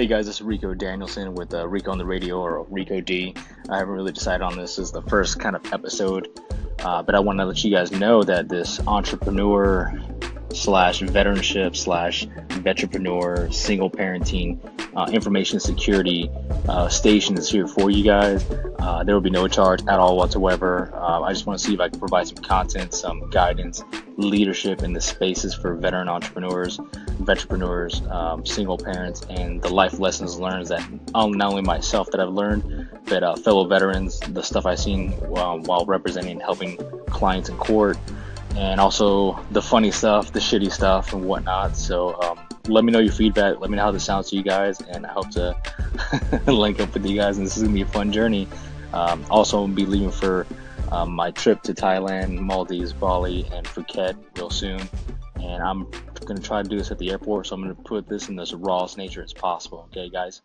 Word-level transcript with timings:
Hey 0.00 0.06
guys, 0.06 0.24
this 0.24 0.36
is 0.36 0.42
Rico 0.42 0.72
Danielson 0.72 1.34
with 1.34 1.52
uh, 1.52 1.68
Rico 1.68 1.90
on 1.90 1.98
the 1.98 2.06
Radio 2.06 2.40
or 2.40 2.62
Rico 2.70 3.02
D. 3.02 3.34
I 3.68 3.76
haven't 3.76 3.92
really 3.92 4.12
decided 4.12 4.42
on 4.42 4.56
this. 4.56 4.76
this 4.76 4.86
is 4.86 4.92
the 4.92 5.02
first 5.02 5.38
kind 5.38 5.54
of 5.54 5.74
episode, 5.74 6.40
uh, 6.78 7.02
but 7.02 7.14
I 7.14 7.20
want 7.20 7.38
to 7.38 7.44
let 7.44 7.62
you 7.62 7.70
guys 7.70 7.92
know 7.92 8.22
that 8.22 8.48
this 8.48 8.80
entrepreneur 8.86 9.92
slash 10.54 11.02
veteranship 11.02 11.76
slash 11.76 12.26
vetrepreneur 12.48 13.52
single 13.52 13.90
parenting 13.90 14.58
uh, 14.96 15.10
information 15.12 15.60
security 15.60 16.30
uh, 16.66 16.88
station 16.88 17.36
is 17.36 17.50
here 17.50 17.68
for 17.68 17.90
you 17.90 18.02
guys. 18.02 18.42
Uh, 18.78 19.04
there 19.04 19.14
will 19.14 19.20
be 19.20 19.28
no 19.28 19.46
charge 19.48 19.82
at 19.82 19.98
all 19.98 20.16
whatsoever. 20.16 20.90
Uh, 20.94 21.20
I 21.20 21.32
just 21.34 21.44
want 21.44 21.58
to 21.58 21.64
see 21.66 21.74
if 21.74 21.80
I 21.80 21.90
can 21.90 21.98
provide 21.98 22.26
some 22.26 22.38
content, 22.38 22.94
some 22.94 23.28
guidance, 23.28 23.84
leadership 24.20 24.82
in 24.82 24.92
the 24.92 25.00
spaces 25.00 25.54
for 25.54 25.74
veteran 25.74 26.08
entrepreneurs, 26.08 26.78
entrepreneurs, 27.28 28.02
um, 28.10 28.44
single 28.44 28.78
parents, 28.78 29.22
and 29.30 29.62
the 29.62 29.68
life 29.68 29.98
lessons 29.98 30.38
learned 30.38 30.66
that 30.66 30.86
um, 31.14 31.32
not 31.32 31.50
only 31.50 31.62
myself 31.62 32.10
that 32.10 32.20
I've 32.20 32.30
learned, 32.30 32.88
but 33.06 33.22
uh, 33.22 33.36
fellow 33.36 33.66
veterans, 33.66 34.20
the 34.20 34.42
stuff 34.42 34.66
I've 34.66 34.78
seen 34.78 35.12
uh, 35.36 35.56
while 35.56 35.84
representing 35.86 36.32
and 36.32 36.42
helping 36.42 36.76
clients 37.06 37.48
in 37.48 37.56
court, 37.56 37.98
and 38.56 38.80
also 38.80 39.38
the 39.52 39.62
funny 39.62 39.90
stuff, 39.90 40.32
the 40.32 40.40
shitty 40.40 40.70
stuff, 40.72 41.12
and 41.12 41.24
whatnot. 41.24 41.76
So 41.76 42.20
um, 42.22 42.40
let 42.68 42.84
me 42.84 42.92
know 42.92 42.98
your 42.98 43.12
feedback. 43.12 43.60
Let 43.60 43.70
me 43.70 43.76
know 43.76 43.84
how 43.84 43.90
this 43.90 44.04
sounds 44.04 44.30
to 44.30 44.36
you 44.36 44.42
guys, 44.42 44.80
and 44.80 45.06
I 45.06 45.12
hope 45.12 45.30
to 45.30 45.56
link 46.46 46.80
up 46.80 46.92
with 46.94 47.06
you 47.06 47.16
guys. 47.16 47.38
And 47.38 47.46
this 47.46 47.56
is 47.56 47.62
gonna 47.62 47.74
be 47.74 47.82
a 47.82 47.86
fun 47.86 48.12
journey. 48.12 48.48
Um, 48.92 49.24
also, 49.30 49.58
I'll 49.58 49.68
be 49.68 49.86
leaving 49.86 50.10
for 50.10 50.46
um, 50.90 51.12
my 51.12 51.30
trip 51.30 51.62
to 51.62 51.74
Thailand, 51.74 52.38
Maldives, 52.38 52.92
Bali, 52.92 53.46
and 53.52 53.66
Phuket 53.66 54.16
real 54.36 54.50
soon. 54.50 54.80
And 55.36 55.62
I'm 55.62 55.90
gonna 56.26 56.40
try 56.40 56.62
to 56.62 56.68
do 56.68 56.76
this 56.76 56.90
at 56.90 56.98
the 56.98 57.10
airport, 57.10 57.46
so 57.46 57.54
I'm 57.54 57.62
gonna 57.62 57.74
put 57.74 58.08
this 58.08 58.28
in 58.28 58.38
as 58.38 58.54
rawest 58.54 58.98
nature 58.98 59.22
as 59.22 59.32
possible. 59.32 59.88
Okay, 59.90 60.10
guys. 60.10 60.42